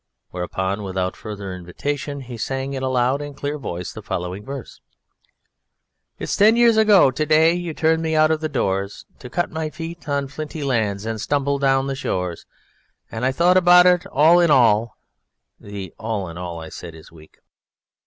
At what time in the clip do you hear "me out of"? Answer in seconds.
8.01-8.41